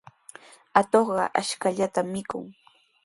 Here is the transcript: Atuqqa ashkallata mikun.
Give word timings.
Atuqqa 0.79 1.25
ashkallata 1.39 2.01
mikun. 2.13 2.43